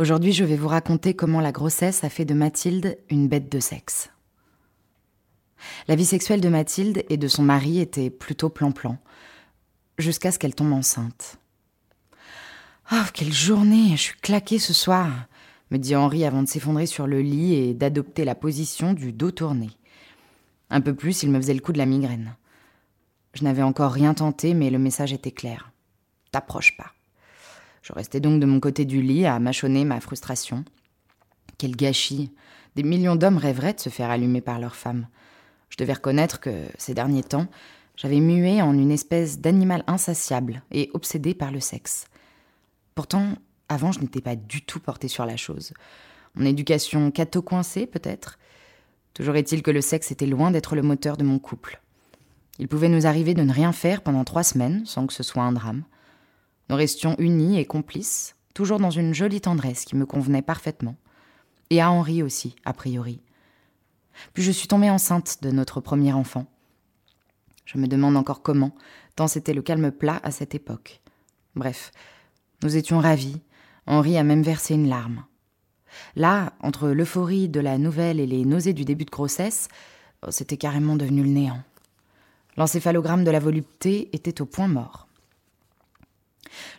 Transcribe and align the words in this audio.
Aujourd'hui, 0.00 0.32
je 0.32 0.44
vais 0.44 0.54
vous 0.54 0.68
raconter 0.68 1.14
comment 1.14 1.40
la 1.40 1.50
grossesse 1.50 2.04
a 2.04 2.08
fait 2.08 2.24
de 2.24 2.32
Mathilde 2.32 2.98
une 3.10 3.26
bête 3.26 3.50
de 3.50 3.58
sexe. 3.58 4.10
La 5.88 5.96
vie 5.96 6.04
sexuelle 6.04 6.40
de 6.40 6.48
Mathilde 6.48 7.04
et 7.08 7.16
de 7.16 7.26
son 7.26 7.42
mari 7.42 7.80
était 7.80 8.08
plutôt 8.08 8.48
plan-plan, 8.48 8.98
jusqu'à 9.98 10.30
ce 10.30 10.38
qu'elle 10.38 10.54
tombe 10.54 10.72
enceinte. 10.72 11.38
Oh, 12.92 13.02
quelle 13.12 13.32
journée 13.32 13.96
Je 13.96 14.02
suis 14.02 14.20
claquée 14.20 14.60
ce 14.60 14.72
soir 14.72 15.10
me 15.72 15.78
dit 15.78 15.96
Henri 15.96 16.24
avant 16.24 16.44
de 16.44 16.48
s'effondrer 16.48 16.86
sur 16.86 17.08
le 17.08 17.20
lit 17.20 17.54
et 17.54 17.74
d'adopter 17.74 18.24
la 18.24 18.36
position 18.36 18.92
du 18.92 19.12
dos 19.12 19.32
tourné. 19.32 19.68
Un 20.70 20.80
peu 20.80 20.94
plus, 20.94 21.24
il 21.24 21.30
me 21.30 21.40
faisait 21.40 21.54
le 21.54 21.60
coup 21.60 21.72
de 21.72 21.78
la 21.78 21.86
migraine. 21.86 22.36
Je 23.34 23.42
n'avais 23.42 23.62
encore 23.62 23.90
rien 23.90 24.14
tenté, 24.14 24.54
mais 24.54 24.70
le 24.70 24.78
message 24.78 25.12
était 25.12 25.32
clair. 25.32 25.72
T'approche 26.30 26.76
pas. 26.76 26.92
Je 27.82 27.92
restais 27.92 28.20
donc 28.20 28.40
de 28.40 28.46
mon 28.46 28.60
côté 28.60 28.84
du 28.84 29.02
lit 29.02 29.26
à 29.26 29.38
mâchonner 29.38 29.84
ma 29.84 30.00
frustration. 30.00 30.64
Quel 31.58 31.76
gâchis 31.76 32.32
Des 32.76 32.82
millions 32.82 33.16
d'hommes 33.16 33.38
rêveraient 33.38 33.74
de 33.74 33.80
se 33.80 33.88
faire 33.88 34.10
allumer 34.10 34.40
par 34.40 34.58
leurs 34.58 34.76
femmes. 34.76 35.06
Je 35.70 35.76
devais 35.76 35.94
reconnaître 35.94 36.40
que, 36.40 36.64
ces 36.78 36.94
derniers 36.94 37.22
temps, 37.22 37.46
j'avais 37.96 38.20
mué 38.20 38.62
en 38.62 38.74
une 38.74 38.92
espèce 38.92 39.40
d'animal 39.40 39.84
insatiable 39.86 40.62
et 40.70 40.90
obsédé 40.94 41.34
par 41.34 41.50
le 41.50 41.60
sexe. 41.60 42.06
Pourtant, 42.94 43.34
avant, 43.68 43.92
je 43.92 44.00
n'étais 44.00 44.20
pas 44.20 44.36
du 44.36 44.62
tout 44.62 44.80
portée 44.80 45.08
sur 45.08 45.26
la 45.26 45.36
chose. 45.36 45.72
Mon 46.34 46.46
éducation 46.46 47.10
catho-coincée, 47.10 47.86
peut-être 47.86 48.38
Toujours 49.14 49.34
est-il 49.34 49.62
que 49.62 49.72
le 49.72 49.80
sexe 49.80 50.12
était 50.12 50.26
loin 50.26 50.52
d'être 50.52 50.76
le 50.76 50.82
moteur 50.82 51.16
de 51.16 51.24
mon 51.24 51.40
couple. 51.40 51.80
Il 52.60 52.68
pouvait 52.68 52.88
nous 52.88 53.06
arriver 53.06 53.34
de 53.34 53.42
ne 53.42 53.52
rien 53.52 53.72
faire 53.72 54.02
pendant 54.02 54.22
trois 54.22 54.44
semaines 54.44 54.86
sans 54.86 55.08
que 55.08 55.12
ce 55.12 55.24
soit 55.24 55.42
un 55.42 55.50
drame. 55.50 55.82
Nous 56.68 56.76
restions 56.76 57.16
unis 57.18 57.58
et 57.58 57.64
complices, 57.64 58.36
toujours 58.54 58.78
dans 58.78 58.90
une 58.90 59.14
jolie 59.14 59.40
tendresse 59.40 59.84
qui 59.84 59.96
me 59.96 60.06
convenait 60.06 60.42
parfaitement. 60.42 60.96
Et 61.70 61.80
à 61.80 61.90
Henri 61.90 62.22
aussi, 62.22 62.56
a 62.64 62.72
priori. 62.72 63.20
Puis 64.34 64.42
je 64.42 64.50
suis 64.50 64.68
tombée 64.68 64.90
enceinte 64.90 65.38
de 65.42 65.50
notre 65.50 65.80
premier 65.80 66.12
enfant. 66.12 66.46
Je 67.64 67.78
me 67.78 67.86
demande 67.86 68.16
encore 68.16 68.42
comment, 68.42 68.74
tant 69.16 69.28
c'était 69.28 69.54
le 69.54 69.62
calme 69.62 69.90
plat 69.90 70.20
à 70.22 70.30
cette 70.30 70.54
époque. 70.54 71.00
Bref, 71.54 71.90
nous 72.62 72.76
étions 72.76 72.98
ravis. 72.98 73.40
Henri 73.86 74.18
a 74.18 74.24
même 74.24 74.42
versé 74.42 74.74
une 74.74 74.88
larme. 74.88 75.24
Là, 76.16 76.52
entre 76.60 76.88
l'euphorie 76.88 77.48
de 77.48 77.60
la 77.60 77.78
nouvelle 77.78 78.20
et 78.20 78.26
les 78.26 78.44
nausées 78.44 78.74
du 78.74 78.84
début 78.84 79.04
de 79.04 79.10
grossesse, 79.10 79.68
c'était 80.28 80.56
carrément 80.56 80.96
devenu 80.96 81.22
le 81.22 81.30
néant. 81.30 81.62
L'encéphalogramme 82.56 83.24
de 83.24 83.30
la 83.30 83.38
volupté 83.38 84.10
était 84.12 84.40
au 84.42 84.46
point 84.46 84.68
mort. 84.68 85.07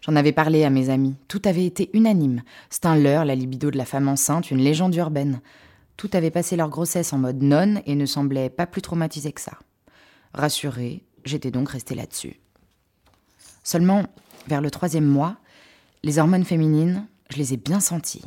J'en 0.01 0.15
avais 0.15 0.31
parlé 0.31 0.63
à 0.63 0.69
mes 0.69 0.89
amis. 0.89 1.15
Tout 1.27 1.41
avait 1.45 1.65
été 1.65 1.89
unanime. 1.93 2.41
C'est 2.69 2.85
un 2.85 2.95
leurre, 2.95 3.25
la 3.25 3.35
libido 3.35 3.71
de 3.71 3.77
la 3.77 3.85
femme 3.85 4.07
enceinte, 4.07 4.51
une 4.51 4.59
légende 4.59 4.95
urbaine. 4.95 5.41
Tout 5.97 6.09
avait 6.13 6.31
passé 6.31 6.55
leur 6.55 6.69
grossesse 6.69 7.11
en 7.13 7.17
mode 7.17 7.41
non 7.41 7.81
et 7.85 7.95
ne 7.95 8.05
semblait 8.05 8.49
pas 8.49 8.65
plus 8.65 8.81
traumatisé 8.81 9.31
que 9.31 9.41
ça. 9.41 9.59
Rassurée, 10.33 11.03
j'étais 11.25 11.51
donc 11.51 11.69
restée 11.69 11.95
là-dessus. 11.95 12.39
Seulement, 13.63 14.05
vers 14.47 14.61
le 14.61 14.71
troisième 14.71 15.05
mois, 15.05 15.37
les 16.03 16.17
hormones 16.17 16.45
féminines, 16.45 17.05
je 17.29 17.37
les 17.37 17.53
ai 17.53 17.57
bien 17.57 17.79
senties. 17.79 18.25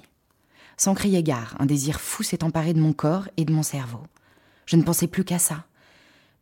Sans 0.76 0.94
crier 0.94 1.22
gare, 1.22 1.56
un 1.58 1.66
désir 1.66 2.00
fou 2.00 2.22
s'est 2.22 2.44
emparé 2.44 2.74
de 2.74 2.80
mon 2.80 2.92
corps 2.92 3.28
et 3.36 3.44
de 3.44 3.52
mon 3.52 3.62
cerveau. 3.62 4.00
Je 4.66 4.76
ne 4.76 4.82
pensais 4.82 5.06
plus 5.06 5.24
qu'à 5.24 5.38
ça. 5.38 5.64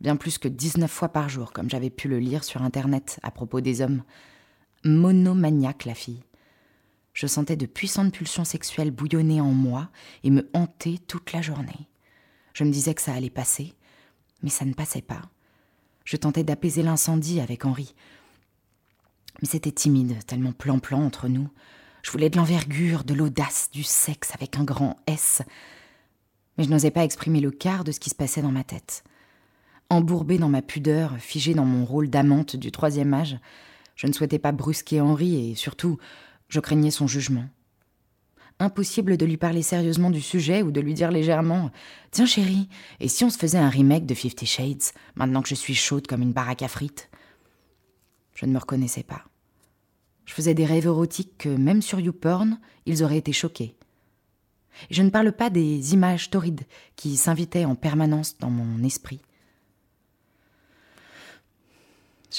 Bien 0.01 0.17
plus 0.17 0.39
que 0.39 0.49
19 0.49 0.91
fois 0.91 1.11
par 1.11 1.29
jour, 1.29 1.53
comme 1.53 1.69
j'avais 1.69 1.91
pu 1.91 2.09
le 2.09 2.19
lire 2.19 2.43
sur 2.43 2.63
Internet 2.63 3.21
à 3.23 3.31
propos 3.31 3.61
des 3.61 3.83
hommes 3.83 4.03
monomaniaque, 4.85 5.85
la 5.85 5.95
fille. 5.95 6.23
Je 7.13 7.27
sentais 7.27 7.57
de 7.57 7.67
puissantes 7.67 8.13
pulsions 8.13 8.45
sexuelles 8.45 8.91
bouillonner 8.91 9.41
en 9.41 9.53
moi 9.53 9.91
et 10.23 10.31
me 10.31 10.49
hanter 10.55 10.99
toute 10.99 11.33
la 11.33 11.43
journée. 11.43 11.89
Je 12.55 12.65
me 12.65 12.71
disais 12.71 12.95
que 12.95 13.03
ça 13.03 13.13
allait 13.13 13.31
passer, 13.31 13.75
mais 14.43 14.51
ça 14.51 14.65
ne 14.65 14.75
passait 14.75 15.03
pas. 15.03 15.23
Je 16.05 16.17
tentais 16.17 16.45
d'apaiser 16.45 16.83
l'incendie 16.83 17.41
avec 17.41 17.65
Henri. 17.65 17.95
Mais 19.41 19.49
c'était 19.49 19.73
timide, 19.73 20.25
tellement 20.27 20.53
plan-plan 20.53 21.03
entre 21.03 21.29
nous. 21.29 21.49
Je 22.03 22.11
voulais 22.11 22.31
de 22.31 22.37
l'envergure, 22.37 23.05
de 23.05 23.15
l'audace, 23.15 23.71
du 23.71 23.83
sexe 23.83 24.33
avec 24.35 24.57
un 24.57 24.65
grand 24.65 24.97
S. 25.07 25.43
Mais 26.57 26.65
je 26.65 26.71
n'osais 26.71 26.91
pas 26.91 27.05
exprimer 27.05 27.41
le 27.41 27.51
quart 27.51 27.85
de 27.85 27.93
ce 27.93 28.01
qui 28.01 28.11
se 28.11 28.15
passait 28.15 28.43
dans 28.43 28.53
ma 28.53 28.65
tête. 28.65 29.05
Embourbée 29.89 30.39
dans 30.39 30.49
ma 30.49 30.63
pudeur, 30.63 31.19
figée 31.19 31.55
dans 31.55 31.65
mon 31.65 31.85
rôle 31.85 32.09
d'amante 32.09 32.57
du 32.57 32.71
troisième 32.71 33.13
âge, 33.13 33.39
je 34.01 34.07
ne 34.07 34.15
souhaitais 34.15 34.39
pas 34.39 34.53
brusquer 34.53 35.03
Henri 35.03 35.51
et 35.51 35.55
surtout, 35.55 35.99
je 36.49 36.59
craignais 36.59 36.91
son 36.91 37.07
jugement. 37.07 37.45
Impossible 38.59 39.19
de 39.19 39.27
lui 39.27 39.37
parler 39.37 39.61
sérieusement 39.61 40.09
du 40.09 40.23
sujet 40.23 40.63
ou 40.63 40.71
de 40.71 40.81
lui 40.81 40.95
dire 40.95 41.11
légèrement 41.11 41.71
Tiens, 42.11 42.25
chérie, 42.25 42.71
et 43.01 43.09
si 43.09 43.25
on 43.25 43.31
se 43.31 43.37
faisait 43.37 43.59
un 43.59 43.69
remake 43.69 44.07
de 44.07 44.15
Fifty 44.15 44.47
Shades, 44.47 44.95
maintenant 45.17 45.43
que 45.43 45.51
je 45.51 45.55
suis 45.55 45.75
chaude 45.75 46.07
comme 46.07 46.23
une 46.23 46.33
baraque 46.33 46.63
à 46.63 46.69
frites? 46.69 47.11
Je 48.35 48.47
ne 48.47 48.53
me 48.53 48.59
reconnaissais 48.59 49.03
pas. 49.03 49.23
Je 50.25 50.33
faisais 50.33 50.55
des 50.55 50.65
rêves 50.65 50.87
érotiques 50.87 51.37
que, 51.37 51.51
même 51.51 51.83
sur 51.83 52.01
YouPorn, 52.01 52.59
ils 52.87 53.05
auraient 53.05 53.19
été 53.19 53.35
choqués. 53.35 53.77
Je 54.91 55.03
ne 55.03 55.11
parle 55.11 55.33
pas 55.33 55.51
des 55.51 55.93
images 55.93 56.31
torrides 56.31 56.65
qui 56.97 57.19
s'invitaient 57.19 57.67
en 57.67 57.75
permanence 57.75 58.39
dans 58.39 58.49
mon 58.49 58.83
esprit. 58.83 59.21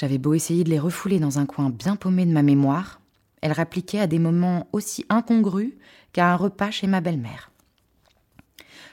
J'avais 0.02 0.18
beau 0.18 0.34
essayer 0.34 0.64
de 0.64 0.70
les 0.70 0.80
refouler 0.80 1.20
dans 1.20 1.38
un 1.38 1.46
coin 1.46 1.70
bien 1.70 1.94
paumé 1.94 2.26
de 2.26 2.32
ma 2.32 2.42
mémoire, 2.42 3.00
elles 3.40 3.52
rappliquaient 3.52 4.00
à 4.00 4.08
des 4.08 4.18
moments 4.18 4.66
aussi 4.72 5.06
incongrus 5.08 5.74
qu'à 6.12 6.32
un 6.32 6.34
repas 6.34 6.72
chez 6.72 6.88
ma 6.88 7.00
belle-mère. 7.00 7.52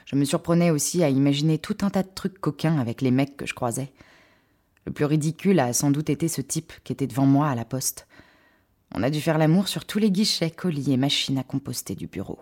Je 0.06 0.14
me 0.14 0.24
surprenais 0.24 0.70
aussi 0.70 1.02
à 1.02 1.08
imaginer 1.08 1.58
tout 1.58 1.78
un 1.80 1.90
tas 1.90 2.04
de 2.04 2.10
trucs 2.14 2.40
coquins 2.40 2.78
avec 2.78 3.02
les 3.02 3.10
mecs 3.10 3.36
que 3.36 3.44
je 3.44 3.54
croisais. 3.54 3.92
Le 4.86 4.92
plus 4.92 5.04
ridicule 5.04 5.58
a 5.58 5.72
sans 5.72 5.90
doute 5.90 6.10
été 6.10 6.28
ce 6.28 6.42
type 6.42 6.72
qui 6.84 6.92
était 6.92 7.08
devant 7.08 7.26
moi 7.26 7.48
à 7.48 7.56
la 7.56 7.64
poste. 7.64 8.06
On 8.94 9.02
a 9.02 9.10
dû 9.10 9.20
faire 9.20 9.38
l'amour 9.38 9.66
sur 9.66 9.86
tous 9.86 9.98
les 9.98 10.12
guichets, 10.12 10.52
colis 10.52 10.92
et 10.92 10.96
machines 10.96 11.38
à 11.38 11.42
composter 11.42 11.96
du 11.96 12.06
bureau. 12.06 12.38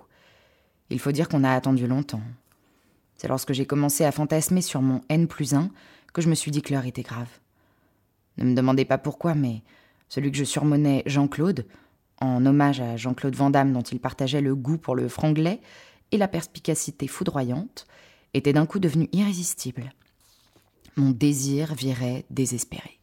Il 0.91 0.99
faut 0.99 1.13
dire 1.13 1.31
qu'on 1.31 1.45
a 1.45 1.55
attendu 1.55 1.87
longtemps. 1.87 2.21
C'est 3.17 3.29
lorsque 3.29 3.55
j'ai 3.55 3.65
commencé 3.65 4.05
à 4.05 4.13
fantasmer 4.13 4.61
sur 4.61 4.83
mon 4.83 5.01
N 5.09 5.27
plus 5.27 5.55
1 5.55 5.71
que 6.13 6.21
je 6.21 6.29
me 6.29 6.35
suis 6.35 6.51
dit 6.51 6.61
que 6.61 6.75
l'heure 6.75 6.85
était 6.85 7.01
grave. 7.01 7.29
Ne 8.39 8.45
me 8.45 8.55
demandez 8.55 8.85
pas 8.85 8.99
pourquoi, 8.99 9.35
mais 9.35 9.63
celui 10.09 10.31
que 10.31 10.39
je 10.39 10.45
surmonnais 10.45 11.03
Jean-Claude, 11.07 11.67
en 12.21 12.45
hommage 12.47 12.81
à 12.81 12.97
Jean-Claude 12.97 13.37
Vandamme 13.37 13.73
dont 13.73 13.83
il 13.83 14.01
partageait 14.01 14.41
le 14.41 14.55
goût 14.55 14.79
pour 14.79 14.95
le 14.97 15.09
franglais 15.09 15.61
et 16.11 16.17
la 16.17 16.29
perspicacité 16.29 17.07
foudroyante, 17.07 17.87
était 18.35 18.53
d'un 18.53 18.67
coup 18.67 18.79
devenu 18.79 19.09
irrésistible. 19.13 19.93
Mon 20.97 21.11
désir 21.11 21.75
virait 21.75 22.25
désespéré. 22.31 22.99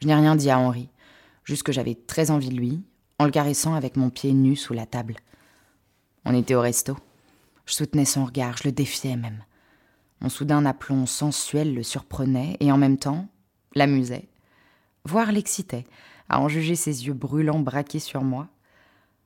Je 0.00 0.06
n'ai 0.06 0.14
rien 0.14 0.36
dit 0.36 0.50
à 0.50 0.58
Henri, 0.58 0.88
juste 1.44 1.62
que 1.62 1.72
j'avais 1.72 1.94
très 1.94 2.30
envie 2.30 2.48
de 2.48 2.56
lui, 2.56 2.82
en 3.18 3.24
le 3.24 3.30
caressant 3.30 3.74
avec 3.74 3.96
mon 3.96 4.10
pied 4.10 4.32
nu 4.32 4.56
sous 4.56 4.74
la 4.74 4.86
table. 4.86 5.16
On 6.24 6.34
était 6.34 6.54
au 6.54 6.60
resto. 6.60 6.96
Je 7.66 7.74
soutenais 7.74 8.04
son 8.04 8.24
regard, 8.24 8.56
je 8.56 8.64
le 8.64 8.72
défiais 8.72 9.16
même. 9.16 9.44
Mon 10.20 10.28
soudain 10.28 10.64
aplomb 10.66 11.06
sensuel 11.06 11.74
le 11.74 11.82
surprenait 11.82 12.56
et 12.60 12.72
en 12.72 12.78
même 12.78 12.98
temps 12.98 13.28
l'amusait, 13.74 14.28
voire 15.04 15.32
l'excitait, 15.32 15.84
à 16.28 16.40
en 16.40 16.48
juger 16.48 16.76
ses 16.76 17.06
yeux 17.06 17.12
brûlants 17.12 17.60
braqués 17.60 17.98
sur 17.98 18.22
moi. 18.22 18.48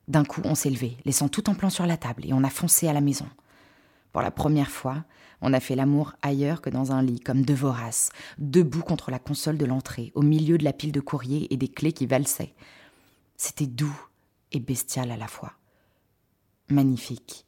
D'un 0.07 0.25
coup, 0.25 0.41
on 0.43 0.55
s'est 0.55 0.69
levé, 0.69 0.97
laissant 1.05 1.29
tout 1.29 1.49
en 1.49 1.55
plan 1.55 1.69
sur 1.69 1.85
la 1.85 1.97
table, 1.97 2.25
et 2.25 2.33
on 2.33 2.43
a 2.43 2.49
foncé 2.49 2.87
à 2.87 2.93
la 2.93 3.01
maison. 3.01 3.27
Pour 4.11 4.21
la 4.21 4.31
première 4.31 4.71
fois, 4.71 5.05
on 5.41 5.53
a 5.53 5.59
fait 5.59 5.75
l'amour 5.75 6.13
ailleurs 6.21 6.61
que 6.61 6.69
dans 6.69 6.91
un 6.91 7.01
lit, 7.01 7.19
comme 7.19 7.43
deux 7.43 7.53
voraces, 7.53 8.09
debout 8.37 8.81
contre 8.81 9.11
la 9.11 9.19
console 9.19 9.57
de 9.57 9.65
l'entrée, 9.65 10.11
au 10.15 10.21
milieu 10.21 10.57
de 10.57 10.63
la 10.63 10.73
pile 10.73 10.91
de 10.91 10.99
courriers 10.99 11.53
et 11.53 11.57
des 11.57 11.69
clés 11.69 11.93
qui 11.93 12.07
valsaient. 12.07 12.53
C'était 13.37 13.67
doux 13.67 13.97
et 14.51 14.59
bestial 14.59 15.11
à 15.11 15.17
la 15.17 15.27
fois. 15.27 15.53
Magnifique. 16.69 17.45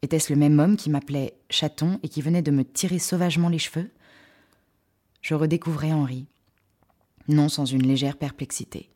Était-ce 0.00 0.32
le 0.32 0.38
même 0.38 0.58
homme 0.60 0.76
qui 0.76 0.90
m'appelait 0.90 1.36
chaton 1.50 1.98
et 2.02 2.08
qui 2.08 2.22
venait 2.22 2.40
de 2.40 2.52
me 2.52 2.64
tirer 2.64 2.98
sauvagement 2.98 3.48
les 3.48 3.58
cheveux? 3.58 3.90
Je 5.20 5.34
redécouvrais 5.34 5.92
Henri, 5.92 6.26
non 7.28 7.48
sans 7.48 7.64
une 7.64 7.86
légère 7.86 8.16
perplexité. 8.16 8.90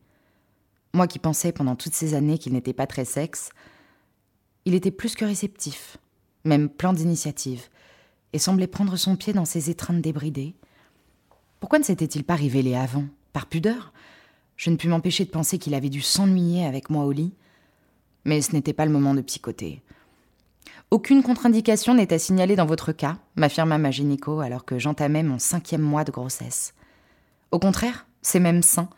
Moi 0.94 1.06
qui 1.06 1.18
pensais 1.18 1.52
pendant 1.52 1.76
toutes 1.76 1.94
ces 1.94 2.14
années 2.14 2.38
qu'il 2.38 2.52
n'était 2.52 2.72
pas 2.72 2.86
très 2.86 3.04
sexe, 3.04 3.50
il 4.64 4.74
était 4.74 4.90
plus 4.90 5.14
que 5.14 5.24
réceptif, 5.24 5.96
même 6.44 6.68
plein 6.68 6.92
d'initiative, 6.92 7.68
et 8.32 8.38
semblait 8.38 8.66
prendre 8.66 8.96
son 8.96 9.16
pied 9.16 9.32
dans 9.32 9.44
ses 9.44 9.70
étreintes 9.70 10.00
débridées. 10.00 10.54
Pourquoi 11.60 11.78
ne 11.78 11.84
s'était-il 11.84 12.24
pas 12.24 12.34
révélé 12.34 12.74
avant 12.74 13.04
Par 13.32 13.46
pudeur? 13.46 13.92
Je 14.56 14.70
ne 14.70 14.76
pus 14.76 14.88
m'empêcher 14.88 15.24
de 15.24 15.30
penser 15.30 15.58
qu'il 15.58 15.74
avait 15.74 15.88
dû 15.88 16.00
s'ennuyer 16.00 16.66
avec 16.66 16.90
moi 16.90 17.04
au 17.04 17.12
lit. 17.12 17.34
Mais 18.24 18.40
ce 18.40 18.52
n'était 18.52 18.72
pas 18.72 18.86
le 18.86 18.92
moment 18.92 19.14
de 19.14 19.20
psychoter. 19.20 19.82
Aucune 20.90 21.22
contre-indication 21.22 21.94
n'est 21.94 22.12
à 22.12 22.18
signaler 22.18 22.54
dans 22.54 22.66
votre 22.66 22.92
cas, 22.92 23.18
m'affirma 23.34 23.78
ma 23.78 23.88
alors 24.44 24.64
que 24.64 24.78
j'entamais 24.78 25.22
mon 25.22 25.38
cinquième 25.38 25.80
mois 25.80 26.04
de 26.04 26.12
grossesse. 26.12 26.74
Au 27.50 27.58
contraire, 27.58 28.06
c'est 28.22 28.40
même 28.40 28.62
sain. 28.62 28.88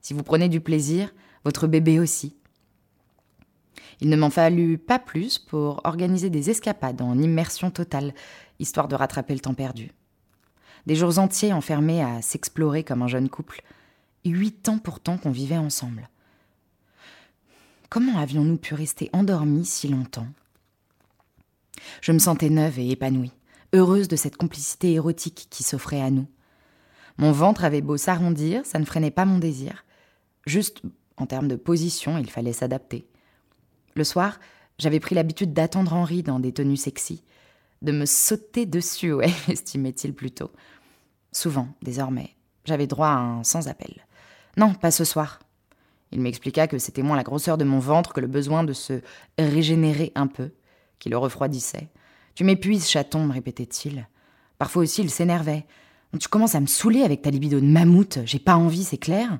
Si 0.00 0.12
vous 0.12 0.22
prenez 0.22 0.48
du 0.48 0.60
plaisir, 0.60 1.14
votre 1.44 1.66
bébé 1.66 1.98
aussi. 1.98 2.36
Il 4.00 4.08
ne 4.08 4.16
m'en 4.16 4.30
fallut 4.30 4.76
pas 4.76 4.98
plus 4.98 5.38
pour 5.38 5.80
organiser 5.84 6.30
des 6.30 6.50
escapades 6.50 7.00
en 7.00 7.18
immersion 7.18 7.70
totale, 7.70 8.12
histoire 8.58 8.88
de 8.88 8.96
rattraper 8.96 9.34
le 9.34 9.40
temps 9.40 9.54
perdu. 9.54 9.92
Des 10.86 10.96
jours 10.96 11.18
entiers 11.18 11.52
enfermés 11.52 12.02
à 12.02 12.20
s'explorer 12.20 12.84
comme 12.84 13.02
un 13.02 13.08
jeune 13.08 13.28
couple, 13.28 13.62
huit 14.24 14.68
ans 14.68 14.78
pourtant 14.78 15.16
qu'on 15.16 15.30
vivait 15.30 15.56
ensemble. 15.56 16.08
Comment 17.88 18.18
avions-nous 18.18 18.56
pu 18.56 18.74
rester 18.74 19.08
endormis 19.12 19.64
si 19.64 19.88
longtemps? 19.88 20.26
Je 22.00 22.12
me 22.12 22.18
sentais 22.18 22.50
neuve 22.50 22.78
et 22.78 22.90
épanouie, 22.90 23.32
heureuse 23.72 24.08
de 24.08 24.16
cette 24.16 24.36
complicité 24.36 24.92
érotique 24.92 25.46
qui 25.50 25.62
s'offrait 25.62 26.00
à 26.00 26.10
nous. 26.10 26.26
Mon 27.18 27.32
ventre 27.32 27.64
avait 27.64 27.80
beau 27.80 27.96
s'arrondir, 27.96 28.66
ça 28.66 28.78
ne 28.78 28.84
freinait 28.84 29.10
pas 29.10 29.24
mon 29.24 29.38
désir. 29.38 29.84
Juste, 30.46 30.82
en 31.16 31.26
termes 31.26 31.48
de 31.48 31.56
position, 31.56 32.18
il 32.18 32.30
fallait 32.30 32.52
s'adapter. 32.52 33.06
Le 33.94 34.04
soir, 34.04 34.40
j'avais 34.78 35.00
pris 35.00 35.14
l'habitude 35.14 35.52
d'attendre 35.52 35.92
Henri 35.92 36.22
dans 36.22 36.40
des 36.40 36.52
tenues 36.52 36.76
sexy, 36.76 37.22
de 37.82 37.92
me 37.92 38.06
sauter 38.06 38.66
dessus, 38.66 39.14
estimait-il 39.48 40.14
plutôt. 40.14 40.50
Souvent, 41.30 41.68
désormais, 41.82 42.34
j'avais 42.64 42.86
droit 42.86 43.08
à 43.08 43.18
un 43.18 43.44
sans-appel. 43.44 44.06
Non, 44.56 44.74
pas 44.74 44.90
ce 44.90 45.04
soir. 45.04 45.40
Il 46.12 46.20
m'expliqua 46.20 46.68
que 46.68 46.78
c'était 46.78 47.02
moins 47.02 47.16
la 47.16 47.24
grosseur 47.24 47.58
de 47.58 47.64
mon 47.64 47.78
ventre 47.78 48.12
que 48.12 48.20
le 48.20 48.26
besoin 48.26 48.62
de 48.64 48.72
se 48.72 49.00
régénérer 49.38 50.12
un 50.14 50.28
peu, 50.28 50.52
qui 50.98 51.08
le 51.08 51.18
refroidissait. 51.18 51.88
Tu 52.34 52.44
m'épuises, 52.44 52.88
chaton, 52.88 53.24
me 53.26 53.32
répétait-il. 53.32 54.08
Parfois 54.58 54.82
aussi, 54.82 55.02
il 55.02 55.10
s'énervait. 55.10 55.66
Tu 56.18 56.28
commences 56.28 56.54
à 56.54 56.60
me 56.60 56.66
saouler 56.66 57.02
avec 57.02 57.22
ta 57.22 57.30
libido 57.30 57.60
de 57.60 57.66
mammouth, 57.66 58.20
j'ai 58.24 58.38
pas 58.38 58.56
envie, 58.56 58.84
c'est 58.84 58.98
clair. 58.98 59.38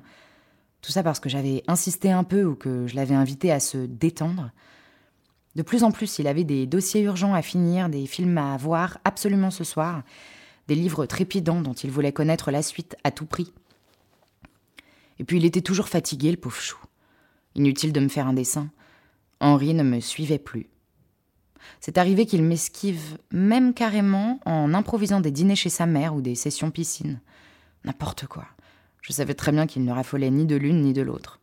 Tout 0.81 0.91
ça 0.91 1.03
parce 1.03 1.19
que 1.19 1.29
j'avais 1.29 1.63
insisté 1.67 2.11
un 2.11 2.23
peu 2.23 2.43
ou 2.43 2.55
que 2.55 2.85
je 2.87 2.95
l'avais 2.95 3.15
invité 3.15 3.51
à 3.51 3.59
se 3.59 3.77
détendre. 3.77 4.51
De 5.55 5.61
plus 5.63 5.83
en 5.83 5.91
plus, 5.91 6.19
il 6.19 6.27
avait 6.27 6.43
des 6.43 6.67
dossiers 6.67 7.01
urgents 7.01 7.33
à 7.33 7.41
finir, 7.41 7.89
des 7.89 8.05
films 8.05 8.37
à 8.37 8.57
voir 8.57 8.99
absolument 9.05 9.51
ce 9.51 9.63
soir, 9.63 10.03
des 10.67 10.75
livres 10.75 11.05
trépidants 11.05 11.61
dont 11.61 11.73
il 11.73 11.91
voulait 11.91 12.11
connaître 12.11 12.51
la 12.51 12.61
suite 12.61 12.97
à 13.03 13.11
tout 13.11 13.25
prix. 13.25 13.53
Et 15.17 15.23
puis 15.23 15.37
il 15.37 15.45
était 15.45 15.61
toujours 15.61 15.87
fatigué, 15.87 16.31
le 16.31 16.37
pauvre 16.37 16.59
chou. 16.59 16.77
Inutile 17.55 17.93
de 17.93 18.01
me 18.01 18.09
faire 18.09 18.27
un 18.27 18.33
dessin. 18.33 18.69
Henri 19.39 19.73
ne 19.73 19.83
me 19.83 20.01
suivait 20.01 20.39
plus. 20.39 20.67
C'est 21.79 21.97
arrivé 21.97 22.25
qu'il 22.25 22.43
m'esquive 22.43 23.17
même 23.31 23.73
carrément 23.73 24.39
en 24.45 24.73
improvisant 24.73 25.21
des 25.21 25.31
dîners 25.31 25.55
chez 25.55 25.69
sa 25.69 25.85
mère 25.85 26.15
ou 26.15 26.21
des 26.21 26.35
sessions 26.35 26.71
piscine. 26.71 27.19
N'importe 27.83 28.27
quoi. 28.27 28.45
Je 29.01 29.13
savais 29.13 29.35
très 29.35 29.51
bien 29.51 29.67
qu'il 29.67 29.83
ne 29.83 29.91
raffolait 29.91 30.31
ni 30.31 30.45
de 30.45 30.55
l'une 30.55 30.81
ni 30.81 30.93
de 30.93 31.01
l'autre. 31.01 31.39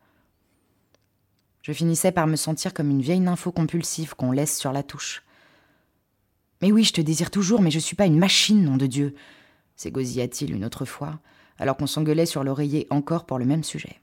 Je 1.61 1.71
finissais 1.71 2.11
par 2.11 2.27
me 2.27 2.35
sentir 2.35 2.73
comme 2.73 2.89
une 2.89 3.01
vieille 3.01 3.21
nympho 3.21 3.51
compulsive 3.53 4.15
qu'on 4.15 4.33
laisse 4.33 4.57
sur 4.57 4.73
la 4.73 4.83
touche. 4.83 5.23
Mais 6.61 6.71
oui, 6.71 6.83
je 6.83 6.93
te 6.93 7.01
désire 7.01 7.31
toujours, 7.31 7.61
mais 7.61 7.71
je 7.71 7.79
suis 7.79 7.95
pas 7.95 8.05
une 8.05 8.19
machine, 8.19 8.63
nom 8.63 8.75
de 8.75 8.85
Dieu, 8.85 9.15
s'égosilla-t-il 9.77 10.53
une 10.53 10.65
autre 10.65 10.85
fois, 10.85 11.19
alors 11.57 11.77
qu'on 11.77 11.87
s'engueulait 11.87 12.25
sur 12.25 12.43
l'oreiller 12.43 12.87
encore 12.89 13.25
pour 13.25 13.39
le 13.39 13.45
même 13.45 13.63
sujet. 13.63 14.01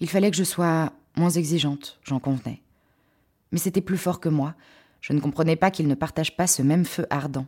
Il 0.00 0.08
fallait 0.08 0.30
que 0.30 0.36
je 0.36 0.44
sois 0.44 0.92
moins 1.16 1.30
exigeante, 1.30 1.98
j'en 2.02 2.18
convenais. 2.20 2.62
Mais 3.52 3.58
c'était 3.58 3.80
plus 3.80 3.98
fort 3.98 4.20
que 4.20 4.28
moi. 4.28 4.54
Je 5.00 5.12
ne 5.12 5.20
comprenais 5.20 5.56
pas 5.56 5.70
qu'il 5.70 5.88
ne 5.88 5.94
partage 5.94 6.36
pas 6.36 6.46
ce 6.46 6.62
même 6.62 6.84
feu 6.84 7.06
ardent. 7.10 7.46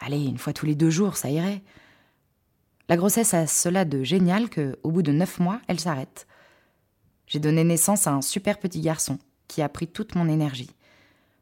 Allez, 0.00 0.24
une 0.24 0.38
fois 0.38 0.52
tous 0.52 0.66
les 0.66 0.74
deux 0.74 0.90
jours, 0.90 1.16
ça 1.16 1.30
irait. 1.30 1.62
La 2.88 2.96
grossesse 2.96 3.34
a 3.34 3.46
cela 3.46 3.84
de 3.84 4.02
génial 4.02 4.48
que, 4.48 4.78
au 4.82 4.90
bout 4.90 5.02
de 5.02 5.12
neuf 5.12 5.40
mois, 5.40 5.60
elle 5.68 5.80
s'arrête. 5.80 6.26
J'ai 7.26 7.38
donné 7.40 7.64
naissance 7.64 8.06
à 8.06 8.12
un 8.12 8.22
super 8.22 8.58
petit 8.58 8.80
garçon 8.80 9.18
qui 9.46 9.60
a 9.60 9.68
pris 9.68 9.86
toute 9.86 10.14
mon 10.14 10.28
énergie. 10.28 10.70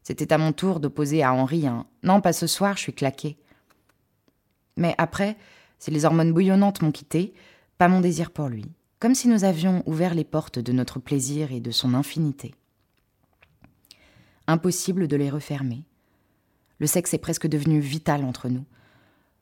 C'était 0.02 0.32
à 0.32 0.38
mon 0.38 0.52
tour 0.52 0.80
d'opposer 0.80 1.22
à 1.22 1.32
Henri 1.32 1.66
un 1.66 1.86
Non, 2.02 2.20
pas 2.20 2.32
ce 2.32 2.46
soir, 2.46 2.76
je 2.76 2.82
suis 2.82 2.92
claqué. 2.92 3.36
Mais 4.76 4.94
après, 4.98 5.36
si 5.78 5.90
les 5.90 6.04
hormones 6.04 6.32
bouillonnantes 6.32 6.82
m'ont 6.82 6.92
quitté, 6.92 7.34
pas 7.78 7.88
mon 7.88 8.00
désir 8.00 8.30
pour 8.30 8.48
lui, 8.48 8.64
comme 8.98 9.14
si 9.14 9.28
nous 9.28 9.44
avions 9.44 9.82
ouvert 9.86 10.14
les 10.14 10.24
portes 10.24 10.58
de 10.58 10.72
notre 10.72 10.98
plaisir 10.98 11.52
et 11.52 11.60
de 11.60 11.70
son 11.70 11.94
infinité. 11.94 12.54
Impossible 14.48 15.08
de 15.08 15.16
les 15.16 15.30
refermer. 15.30 15.84
Le 16.78 16.86
sexe 16.86 17.14
est 17.14 17.18
presque 17.18 17.46
devenu 17.46 17.80
vital 17.80 18.24
entre 18.24 18.48
nous. 18.48 18.64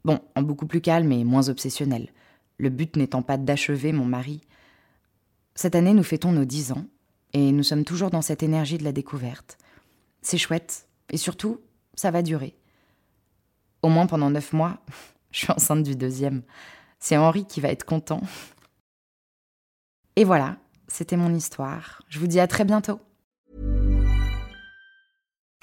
Bon, 0.04 0.20
en 0.34 0.42
beaucoup 0.42 0.66
plus 0.66 0.80
calme 0.80 1.12
et 1.12 1.24
moins 1.24 1.48
obsessionnel. 1.48 2.08
Le 2.58 2.70
but 2.70 2.96
n'étant 2.96 3.22
pas 3.22 3.36
d'achever 3.36 3.92
mon 3.92 4.04
mari. 4.04 4.40
Cette 5.54 5.74
année, 5.74 5.94
nous 5.94 6.02
fêtons 6.02 6.32
nos 6.32 6.44
dix 6.44 6.72
ans, 6.72 6.86
et 7.32 7.52
nous 7.52 7.62
sommes 7.62 7.84
toujours 7.84 8.10
dans 8.10 8.22
cette 8.22 8.42
énergie 8.42 8.78
de 8.78 8.84
la 8.84 8.92
découverte. 8.92 9.58
C'est 10.22 10.38
chouette, 10.38 10.88
et 11.10 11.16
surtout, 11.16 11.60
ça 11.94 12.10
va 12.10 12.22
durer. 12.22 12.56
Au 13.82 13.88
moins 13.88 14.06
pendant 14.06 14.30
neuf 14.30 14.52
mois, 14.52 14.78
je 15.32 15.40
suis 15.40 15.52
enceinte 15.52 15.82
du 15.82 15.96
deuxième. 15.96 16.42
C'est 16.98 17.16
Henri 17.16 17.44
qui 17.44 17.60
va 17.60 17.68
être 17.68 17.84
content. 17.84 18.22
Et 20.16 20.24
voilà, 20.24 20.56
c'était 20.88 21.16
mon 21.16 21.34
histoire. 21.34 22.02
Je 22.08 22.18
vous 22.18 22.26
dis 22.26 22.40
à 22.40 22.46
très 22.46 22.64
bientôt. 22.64 23.00